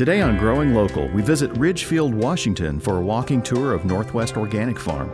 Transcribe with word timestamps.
Today 0.00 0.22
on 0.22 0.38
Growing 0.38 0.74
Local, 0.74 1.08
we 1.08 1.20
visit 1.20 1.50
Ridgefield, 1.58 2.14
Washington 2.14 2.80
for 2.80 2.96
a 2.96 3.02
walking 3.02 3.42
tour 3.42 3.74
of 3.74 3.84
Northwest 3.84 4.38
Organic 4.38 4.78
Farm. 4.78 5.10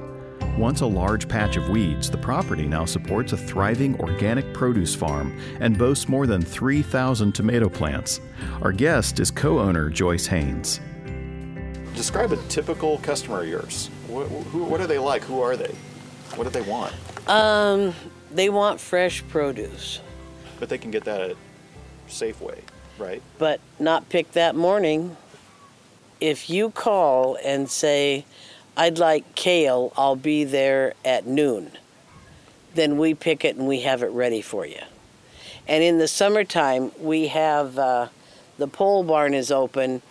Once 0.56 0.80
a 0.80 0.86
large 0.86 1.26
patch 1.26 1.56
of 1.56 1.68
weeds, 1.68 2.08
the 2.08 2.16
property 2.16 2.68
now 2.68 2.84
supports 2.84 3.32
a 3.32 3.36
thriving 3.36 3.98
organic 3.98 4.54
produce 4.54 4.94
farm 4.94 5.36
and 5.58 5.76
boasts 5.76 6.08
more 6.08 6.24
than 6.24 6.40
3,000 6.40 7.32
tomato 7.32 7.68
plants. 7.68 8.20
Our 8.62 8.70
guest 8.70 9.18
is 9.18 9.32
co 9.32 9.58
owner 9.58 9.90
Joyce 9.90 10.26
Haynes. 10.26 10.78
Describe 11.96 12.30
a 12.30 12.36
typical 12.46 12.98
customer 12.98 13.40
of 13.40 13.48
yours. 13.48 13.90
What, 14.06 14.28
who, 14.28 14.62
what 14.62 14.80
are 14.80 14.86
they 14.86 15.00
like? 15.00 15.24
Who 15.24 15.40
are 15.40 15.56
they? 15.56 15.74
What 16.36 16.44
do 16.44 16.50
they 16.50 16.62
want? 16.62 16.94
Um, 17.28 17.92
they 18.32 18.50
want 18.50 18.78
fresh 18.78 19.26
produce, 19.26 19.98
But 20.60 20.68
they 20.68 20.78
can 20.78 20.92
get 20.92 21.02
that 21.06 21.20
at 21.22 21.36
Safeway, 22.08 22.60
right? 22.98 23.22
but 23.38 23.60
not 23.78 24.08
pick 24.08 24.32
that 24.32 24.54
morning. 24.54 25.16
If 26.20 26.48
you 26.48 26.70
call 26.70 27.36
and 27.44 27.68
say, 27.70 28.24
I'd 28.76 28.98
like 28.98 29.34
kale, 29.34 29.92
I'll 29.96 30.16
be 30.16 30.44
there 30.44 30.94
at 31.04 31.26
noon, 31.26 31.72
then 32.74 32.98
we 32.98 33.14
pick 33.14 33.44
it 33.44 33.56
and 33.56 33.66
we 33.66 33.80
have 33.80 34.02
it 34.02 34.10
ready 34.10 34.42
for 34.42 34.66
you. 34.66 34.80
And 35.68 35.82
in 35.82 35.98
the 35.98 36.08
summertime, 36.08 36.92
we 37.00 37.28
have 37.28 37.78
uh, 37.78 38.08
the 38.58 38.68
pole 38.68 39.02
barn 39.02 39.34
is 39.34 39.50
open 39.50 40.02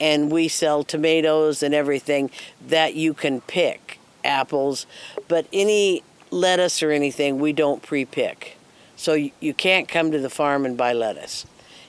and 0.00 0.30
we 0.30 0.48
sell 0.48 0.84
tomatoes 0.84 1.62
and 1.62 1.74
everything 1.74 2.30
that 2.66 2.94
you 2.94 3.14
can 3.14 3.40
pick, 3.42 3.98
apples, 4.22 4.86
but 5.26 5.46
any 5.52 6.02
lettuce 6.30 6.82
or 6.82 6.90
anything 6.90 7.38
we 7.38 7.52
don't 7.52 7.82
pre 7.82 8.04
pick. 8.04 8.56
So 8.96 9.14
you, 9.14 9.30
you 9.40 9.54
can't 9.54 9.88
come 9.88 10.10
to 10.10 10.18
the 10.18 10.30
farm 10.30 10.66
and 10.66 10.76
buy 10.76 10.92
lettuce. 10.92 11.46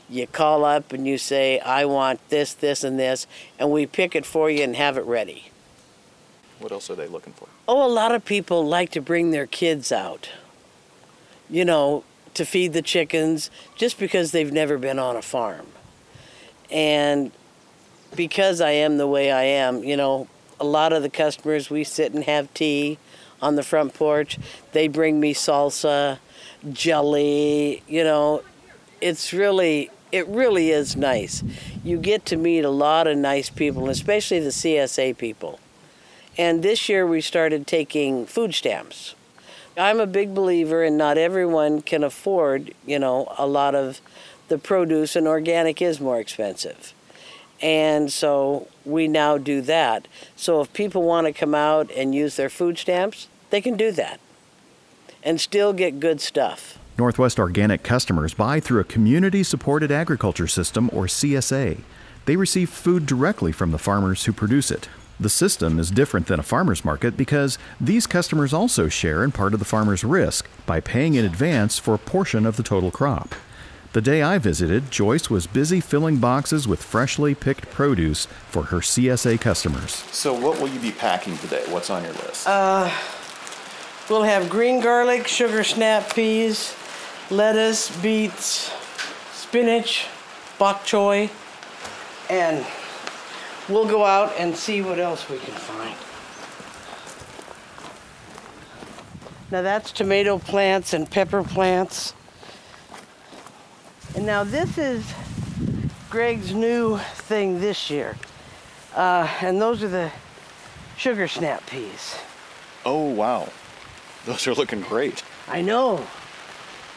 You 0.10 0.26
call 0.26 0.66
up 0.66 0.92
and 0.92 1.06
you 1.06 1.18
say, 1.18 1.60
I 1.60 1.86
want 1.86 2.20
this, 2.30 2.54
this, 2.54 2.84
and 2.84 3.00
this, 3.00 3.28
and 3.60 3.72
we 3.72 3.86
pick 3.86 4.16
it 4.16 4.26
for 4.26 4.50
you 4.50 4.64
and 4.64 4.76
have 4.76 4.98
it 4.98 5.06
ready. 5.06 5.52
What 6.60 6.72
else 6.72 6.90
are 6.90 6.96
they 6.96 7.08
looking 7.08 7.34
for? 7.34 7.48
Oh, 7.68 7.86
a 7.86 7.92
lot 7.92 8.14
of 8.14 8.26
people 8.26 8.66
like 8.66 8.92
to 8.92 9.02
bring 9.02 9.32
their 9.32 9.46
kids 9.46 9.92
out, 9.92 10.30
you 11.50 11.64
know, 11.64 12.04
to 12.34 12.46
feed 12.46 12.74
the 12.74 12.82
chickens 12.82 13.52
just 13.76 14.00
because 14.00 14.32
they've 14.32 14.52
never 14.52 14.78
been 14.78 15.00
on 15.00 15.16
a 15.16 15.22
farm. 15.22 15.68
And 16.72 17.32
because 18.16 18.62
I 18.62 18.72
am 18.72 18.98
the 18.98 19.08
way 19.08 19.32
I 19.32 19.44
am, 19.44 19.84
you 19.84 19.96
know, 19.96 20.28
a 20.60 20.66
lot 20.66 20.92
of 20.92 21.04
the 21.04 21.10
customers, 21.10 21.70
we 21.70 21.84
sit 21.84 22.14
and 22.14 22.24
have 22.24 22.54
tea 22.54 22.98
on 23.42 23.56
the 23.56 23.64
front 23.64 23.94
porch. 23.94 24.38
They 24.74 24.88
bring 24.88 25.20
me 25.20 25.34
salsa, 25.34 26.20
jelly, 26.72 27.84
you 27.88 28.04
know, 28.04 28.44
it's 29.02 29.32
really, 29.32 29.90
it 30.12 30.28
really 30.28 30.72
is 30.72 30.96
nice. 30.96 31.44
You 31.84 31.98
get 31.98 32.26
to 32.28 32.38
meet 32.38 32.64
a 32.64 32.70
lot 32.70 33.08
of 33.08 33.18
nice 33.18 33.50
people, 33.50 33.90
especially 33.90 34.40
the 34.40 34.50
CSA 34.50 35.18
people. 35.18 35.60
And 36.38 36.64
this 36.64 36.90
year 36.90 37.06
we 37.06 37.22
started 37.22 37.68
taking 37.68 38.26
food 38.26 38.54
stamps. 38.54 39.16
I'm 39.78 40.00
a 40.00 40.08
big 40.08 40.34
believer 40.34 40.84
in 40.84 40.98
not 40.98 41.18
everyone 41.18 41.82
can 41.82 42.04
afford, 42.04 42.74
you 42.86 43.00
know, 43.00 43.34
a 43.38 43.48
lot 43.48 43.76
of 43.76 44.02
the 44.48 44.58
produce 44.58 45.16
and 45.16 45.28
organic 45.28 45.82
is 45.82 46.00
more 46.00 46.20
expensive. 46.20 46.94
And 47.62 48.12
so 48.12 48.68
we 48.86 49.08
now 49.08 49.38
do 49.38 49.62
that. 49.62 50.08
So 50.36 50.62
if 50.62 50.72
people 50.74 51.04
want 51.04 51.28
to 51.28 51.34
come 51.34 51.54
out 51.54 51.92
and 51.92 52.16
use 52.16 52.36
their 52.36 52.50
food 52.50 52.78
stamps, 52.78 53.28
they 53.50 53.62
can 53.62 53.78
do 53.78 53.92
that 53.92 54.20
and 55.24 55.40
still 55.40 55.74
get 55.74 56.00
good 56.00 56.22
stuff. 56.22 56.78
Northwest 57.00 57.40
Organic 57.40 57.82
customers 57.82 58.34
buy 58.34 58.60
through 58.60 58.82
a 58.82 58.84
community 58.84 59.42
supported 59.42 59.90
agriculture 59.90 60.48
system 60.48 60.90
or 60.92 61.06
CSA. 61.06 61.80
They 62.26 62.36
receive 62.36 62.70
food 62.70 63.06
directly 63.06 63.54
from 63.54 63.72
the 63.72 63.78
farmers 63.78 64.26
who 64.26 64.34
produce 64.34 64.70
it. 64.70 64.90
The 65.18 65.30
system 65.30 65.80
is 65.80 65.92
different 65.92 66.28
than 66.28 66.42
a 66.42 66.44
farmer's 66.44 66.84
market 66.84 67.16
because 67.16 67.58
these 67.80 68.06
customers 68.06 68.54
also 68.54 68.90
share 68.90 69.24
in 69.24 69.32
part 69.32 69.54
of 69.54 69.60
the 69.60 69.66
farmer's 69.66 70.04
risk 70.04 70.50
by 70.66 70.82
paying 70.82 71.16
in 71.16 71.24
advance 71.24 71.80
for 71.80 71.94
a 71.94 71.98
portion 71.98 72.46
of 72.46 72.58
the 72.58 72.64
total 72.64 72.92
crop. 72.92 73.34
The 73.94 74.02
day 74.02 74.22
I 74.22 74.38
visited, 74.38 74.92
Joyce 74.92 75.30
was 75.30 75.48
busy 75.48 75.80
filling 75.80 76.18
boxes 76.18 76.68
with 76.68 76.84
freshly 76.84 77.34
picked 77.34 77.70
produce 77.70 78.26
for 78.50 78.64
her 78.64 78.80
CSA 78.80 79.40
customers. 79.40 80.04
So, 80.12 80.34
what 80.34 80.60
will 80.60 80.68
you 80.68 80.82
be 80.82 80.92
packing 80.92 81.38
today? 81.38 81.64
What's 81.70 81.90
on 81.90 82.04
your 82.04 82.14
list? 82.14 82.46
Uh, 82.46 82.92
we'll 84.10 84.24
have 84.24 84.50
green 84.50 84.82
garlic, 84.82 85.28
sugar 85.28 85.64
snap 85.64 86.14
peas, 86.14 86.76
lettuce, 87.32 87.96
beets, 88.02 88.72
spinach, 89.34 90.08
bok 90.58 90.84
choy, 90.84 91.30
and 92.30 92.66
we'll 93.68 93.88
go 93.88 94.04
out 94.04 94.34
and 94.38 94.56
see 94.56 94.82
what 94.82 95.00
else 95.00 95.30
we 95.30 95.38
can 95.38 95.54
find. 95.54 95.96
Now 99.52 99.62
that's 99.64 99.92
tomato 99.92 100.38
plants 100.38 100.94
and 100.94 101.10
pepper 101.10 101.44
plants. 101.44 102.14
And 104.16 104.26
now 104.26 104.44
this 104.44 104.78
is 104.78 105.06
Greg's 106.10 106.54
new 106.54 106.98
thing 106.98 107.60
this 107.60 107.90
year. 107.90 108.16
Uh, 108.96 109.28
and 109.42 109.62
those 109.62 109.84
are 109.84 109.88
the 109.88 110.12
sugar 110.98 111.28
snap 111.28 111.66
peas. 111.68 112.16
oh, 112.86 113.10
wow. 113.10 113.48
Those 114.26 114.48
are 114.48 114.54
looking 114.54 114.82
great. 114.82 115.24
I 115.48 115.62
know. 115.62 116.06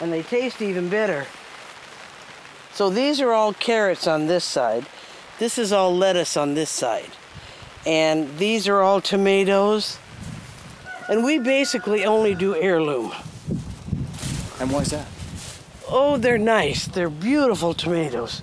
And 0.02 0.12
they 0.12 0.22
taste 0.24 0.60
even 0.60 0.88
better. 0.88 1.26
So 2.72 2.90
these 2.90 3.20
are 3.20 3.30
all 3.30 3.54
carrots 3.54 4.08
on 4.08 4.26
this 4.26 4.44
side. 4.44 4.84
This 5.38 5.58
is 5.58 5.72
all 5.72 5.96
lettuce 5.96 6.36
on 6.36 6.54
this 6.54 6.70
side. 6.70 7.10
And 7.86 8.36
these 8.36 8.66
are 8.66 8.80
all 8.80 9.00
tomatoes. 9.00 9.98
And 11.08 11.22
we 11.22 11.38
basically 11.38 12.04
only 12.04 12.34
do 12.34 12.56
heirloom. 12.56 13.12
And 14.58 14.72
why 14.72 14.80
is 14.80 14.90
that? 14.90 15.06
Oh, 15.88 16.16
they're 16.16 16.36
nice. 16.36 16.86
They're 16.86 17.08
beautiful 17.08 17.72
tomatoes. 17.72 18.42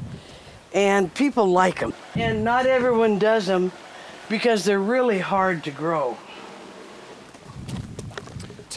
And 0.74 1.14
people 1.14 1.48
like 1.48 1.82
them. 1.82 1.94
And 2.16 2.44
not 2.44 2.68
everyone 2.68 3.20
does 3.20 3.48
them 3.48 3.74
because 4.30 4.64
they're 4.64 4.80
really 4.80 5.20
hard 5.20 5.66
to 5.66 5.72
grow. 5.72 6.18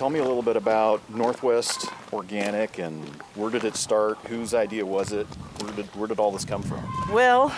Tell 0.03 0.11
me 0.11 0.19
a 0.19 0.25
little 0.25 0.43
bit 0.43 0.57
about 0.57 1.01
Northwest 1.09 1.87
Organic 2.13 2.81
and 2.81 3.09
where 3.37 3.51
did 3.51 3.63
it 3.63 3.77
start? 3.77 4.19
Whose 4.27 4.53
idea 4.53 4.85
was 4.85 5.13
it? 5.13 5.29
Where 5.61 5.73
did, 5.75 5.87
where 5.95 6.09
did 6.09 6.19
all 6.19 6.33
this 6.33 6.45
come 6.45 6.61
from? 6.65 6.83
Well, 7.13 7.55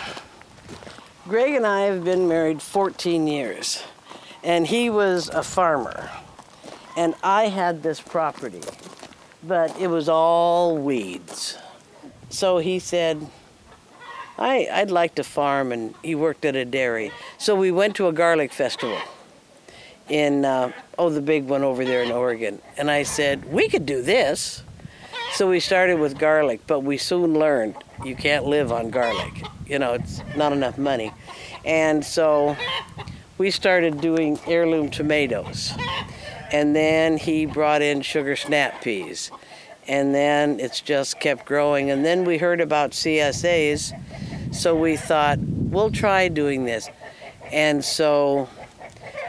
Greg 1.27 1.55
and 1.55 1.65
I 1.65 1.85
have 1.85 2.03
been 2.03 2.27
married 2.27 2.61
14 2.61 3.25
years, 3.25 3.83
and 4.43 4.67
he 4.67 4.91
was 4.91 5.27
a 5.29 5.41
farmer, 5.41 6.11
and 6.95 7.15
I 7.23 7.45
had 7.47 7.81
this 7.81 7.99
property, 7.99 8.61
but 9.41 9.75
it 9.79 9.87
was 9.87 10.07
all 10.07 10.77
weeds. 10.77 11.57
So 12.29 12.59
he 12.59 12.77
said, 12.77 13.27
I, 14.37 14.67
I'd 14.71 14.91
like 14.91 15.15
to 15.15 15.23
farm, 15.23 15.71
and 15.71 15.95
he 16.03 16.13
worked 16.13 16.45
at 16.45 16.55
a 16.55 16.63
dairy. 16.63 17.11
So 17.39 17.55
we 17.55 17.71
went 17.71 17.95
to 17.95 18.07
a 18.07 18.13
garlic 18.13 18.53
festival 18.53 18.99
in, 20.09 20.45
uh, 20.45 20.71
oh, 20.97 21.09
the 21.09 21.21
big 21.21 21.45
one 21.45 21.63
over 21.63 21.83
there 21.83 22.03
in 22.03 22.11
Oregon. 22.11 22.61
And 22.77 22.91
I 22.91 23.03
said, 23.03 23.51
we 23.51 23.69
could 23.69 23.85
do 23.85 24.01
this. 24.01 24.63
So 25.33 25.49
we 25.49 25.59
started 25.59 25.99
with 25.99 26.17
garlic, 26.17 26.61
but 26.67 26.81
we 26.81 26.97
soon 26.97 27.33
learned 27.33 27.75
you 28.03 28.15
can't 28.15 28.45
live 28.45 28.71
on 28.71 28.89
garlic. 28.89 29.43
You 29.65 29.79
know, 29.79 29.93
it's 29.93 30.21
not 30.35 30.53
enough 30.53 30.77
money. 30.77 31.11
And 31.65 32.05
so 32.05 32.55
we 33.37 33.51
started 33.51 33.99
doing 33.99 34.39
heirloom 34.47 34.89
tomatoes. 34.89 35.73
And 36.51 36.75
then 36.75 37.17
he 37.17 37.45
brought 37.45 37.81
in 37.81 38.01
sugar 38.01 38.35
snap 38.35 38.81
peas. 38.81 39.31
And 39.87 40.15
then 40.15 40.59
it's 40.59 40.81
just 40.81 41.19
kept 41.19 41.45
growing. 41.45 41.91
And 41.91 42.05
then 42.05 42.23
we 42.23 42.37
heard 42.37 42.61
about 42.61 42.91
CSAs. 42.91 43.93
So 44.53 44.75
we 44.75 44.95
thought, 44.95 45.39
we'll 45.39 45.91
try 45.91 46.27
doing 46.27 46.65
this. 46.65 46.89
And 47.51 47.83
so 47.83 48.47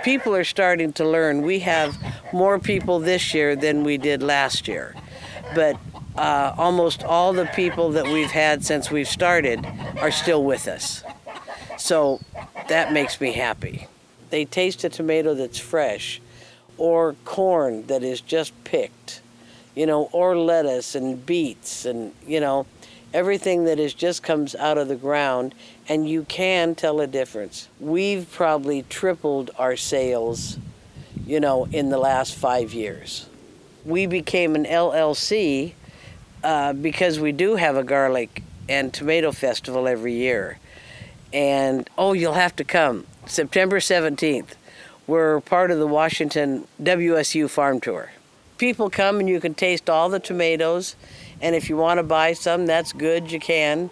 people 0.06 0.37
are 0.37 0.44
starting 0.44 0.93
to 0.93 1.05
learn. 1.05 1.43
We 1.43 1.58
have 1.58 1.99
more 2.32 2.61
people 2.61 3.00
this 3.00 3.35
year 3.35 3.56
than 3.56 3.82
we 3.82 3.99
did 3.99 4.23
last 4.23 4.69
year. 4.69 4.94
But 5.53 5.76
uh, 6.14 6.55
almost 6.56 7.03
all 7.03 7.32
the 7.32 7.47
people 7.47 7.91
that 7.91 8.05
we've 8.05 8.31
had 8.31 8.64
since 8.64 8.88
we've 8.88 9.08
started 9.08 9.67
are 9.99 10.12
still 10.12 10.44
with 10.44 10.69
us. 10.69 11.03
So 11.76 12.20
that 12.69 12.93
makes 12.93 13.20
me 13.20 13.32
happy. 13.32 13.88
They 14.31 14.44
taste 14.44 14.85
a 14.85 14.88
tomato 14.88 15.35
that's 15.35 15.58
fresh, 15.58 16.20
or 16.79 17.17
corn 17.25 17.88
that 17.88 18.05
is 18.05 18.20
just 18.20 18.53
picked, 18.62 19.20
you 19.75 19.87
know, 19.87 20.08
or 20.12 20.38
lettuce 20.38 20.94
and 20.94 21.26
beets 21.26 21.85
and, 21.85 22.14
you 22.25 22.38
know, 22.38 22.64
everything 23.17 23.65
that 23.65 23.79
is 23.79 23.95
just 23.95 24.23
comes 24.23 24.55
out 24.55 24.77
of 24.77 24.89
the 24.89 24.95
ground 24.95 25.55
and 25.89 26.07
you 26.07 26.23
can 26.25 26.75
tell 26.75 27.01
a 27.01 27.07
difference. 27.07 27.67
We've 27.81 28.31
probably 28.31 28.83
tripled 28.91 29.51
our 29.59 29.75
sales, 29.75 30.59
you 31.27 31.41
know, 31.41 31.65
in 31.73 31.89
the 31.89 31.97
last 31.97 32.35
five 32.35 32.75
years. 32.75 33.27
We 33.87 34.05
became 34.05 34.55
an 34.55 34.67
LLC 34.67 35.73
uh, 36.45 36.75
because 36.75 37.19
we 37.19 37.33
do 37.33 37.57
have 37.57 37.75
a 37.75 37.83
garlic 37.83 38.43
and 38.69 38.93
tomato 38.93 39.33
festival 39.33 39.89
every 39.89 40.13
year. 40.13 40.59
And 41.33 41.89
oh, 41.97 42.13
you'll 42.13 42.35
have 42.35 42.55
to 42.57 42.65
come. 42.65 43.07
September 43.25 43.79
17th. 43.79 44.57
We're 45.07 45.41
part 45.41 45.71
of 45.71 45.79
the 45.79 45.87
Washington 45.87 46.69
WSU 46.83 47.49
Farm 47.49 47.81
Tour. 47.81 48.11
People 48.59 48.91
come 48.91 49.21
and 49.21 49.29
you 49.29 49.41
can 49.41 49.55
taste 49.55 49.89
all 49.89 50.11
the 50.11 50.21
tomatoes. 50.21 50.97
And 51.41 51.55
if 51.55 51.69
you 51.69 51.77
want 51.77 51.99
to 51.99 52.03
buy 52.03 52.33
some, 52.33 52.67
that's 52.67 52.93
good, 52.93 53.31
you 53.31 53.41
can. 53.41 53.91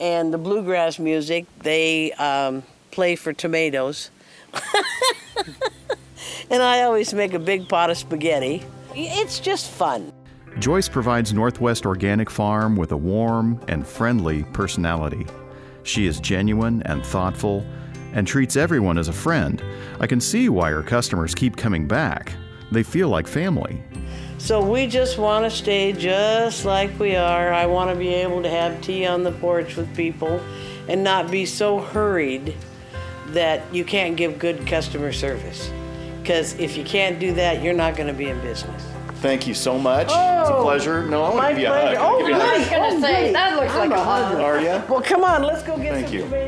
And 0.00 0.32
the 0.32 0.38
bluegrass 0.38 0.98
music, 0.98 1.46
they 1.60 2.12
um, 2.12 2.62
play 2.90 3.16
for 3.16 3.32
tomatoes. 3.32 4.10
and 6.50 6.62
I 6.62 6.82
always 6.82 7.12
make 7.12 7.34
a 7.34 7.38
big 7.38 7.68
pot 7.68 7.90
of 7.90 7.98
spaghetti. 7.98 8.64
It's 8.94 9.38
just 9.40 9.70
fun. 9.70 10.12
Joyce 10.58 10.88
provides 10.88 11.32
Northwest 11.32 11.86
Organic 11.86 12.30
Farm 12.30 12.74
with 12.74 12.90
a 12.92 12.96
warm 12.96 13.60
and 13.68 13.86
friendly 13.86 14.42
personality. 14.44 15.26
She 15.84 16.06
is 16.06 16.18
genuine 16.20 16.82
and 16.84 17.04
thoughtful 17.04 17.64
and 18.12 18.26
treats 18.26 18.56
everyone 18.56 18.98
as 18.98 19.08
a 19.08 19.12
friend. 19.12 19.62
I 20.00 20.06
can 20.06 20.20
see 20.20 20.48
why 20.48 20.70
her 20.70 20.82
customers 20.82 21.34
keep 21.34 21.56
coming 21.56 21.86
back. 21.86 22.32
They 22.72 22.82
feel 22.82 23.08
like 23.08 23.26
family. 23.26 23.82
So 24.38 24.62
we 24.62 24.86
just 24.86 25.18
want 25.18 25.44
to 25.44 25.50
stay 25.50 25.92
just 25.92 26.64
like 26.64 26.96
we 26.98 27.16
are. 27.16 27.52
I 27.52 27.66
want 27.66 27.90
to 27.90 27.96
be 27.96 28.08
able 28.14 28.42
to 28.42 28.48
have 28.48 28.80
tea 28.80 29.04
on 29.04 29.22
the 29.24 29.32
porch 29.32 29.76
with 29.76 29.94
people 29.96 30.40
and 30.88 31.02
not 31.04 31.30
be 31.30 31.44
so 31.44 31.80
hurried 31.80 32.54
that 33.28 33.62
you 33.74 33.84
can't 33.84 34.16
give 34.16 34.38
good 34.38 34.66
customer 34.66 35.12
service. 35.12 35.70
Because 36.22 36.58
if 36.58 36.76
you 36.76 36.84
can't 36.84 37.18
do 37.18 37.34
that, 37.34 37.62
you're 37.62 37.74
not 37.74 37.96
going 37.96 38.06
to 38.06 38.14
be 38.14 38.28
in 38.28 38.40
business. 38.40 38.82
Thank 39.16 39.46
you 39.48 39.54
so 39.54 39.76
much. 39.78 40.06
it's 40.06 40.14
a 40.14 40.54
Oh, 40.54 40.62
pleasure. 40.62 41.02
No, 41.04 41.24
I 41.24 41.34
want 41.34 41.48
to 41.48 41.54
give 41.54 41.62
you 41.62 41.66
a 41.66 41.70
hug. 41.70 41.80
pleasure. 41.80 41.96
Can 41.96 42.04
I 42.04 42.08
Oh, 42.08 42.18
give 42.18 42.28
you 42.28 42.34
a 42.34 42.38
hug? 42.38 42.58
nice. 42.58 42.70
Oh, 42.72 42.76
I 42.76 42.78
was 42.78 42.92
gonna 42.92 42.96
Oh, 42.96 43.00
say, 43.00 43.20
great. 43.22 43.32
that 43.32 43.56
looks 43.56 43.72
I'm 43.72 43.78
like 43.78 43.90
a 43.90 44.00
a 44.00 44.04
hug. 44.04 44.24
hugger. 44.24 44.42
Are 44.42 44.60
you? 44.60 44.82
Well, 44.88 45.02
come 45.02 45.24
on, 45.24 45.42
let's 45.42 45.62
go 45.64 45.76
get 45.76 45.92
Thank 45.94 46.06
some 46.06 46.16
you. 46.16 46.22
tomatoes. 46.22 46.47